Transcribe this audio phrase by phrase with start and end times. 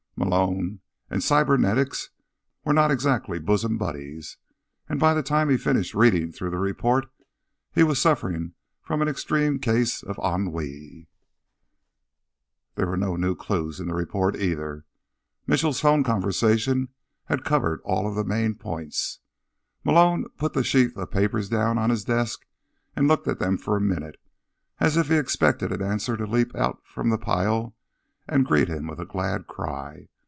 [0.17, 2.11] Malone and cybernetics
[2.63, 4.37] were not exactly bosom buddies,
[4.87, 7.07] and by the time he finished reading through the report
[7.73, 8.53] he was suffering
[8.83, 11.07] from an extreme case of ennui.
[12.75, 14.85] There were no new clues in the report, either;
[15.47, 16.89] Mitchell's phone conversation
[17.25, 19.21] had covered all of the main points.
[19.83, 22.45] Malone put the sheaf of papers down on his desk
[22.95, 24.17] and looked at them for a minute
[24.79, 27.75] as if he expected an answer to leap out from the pile
[28.29, 30.07] and greet him with a glad cry.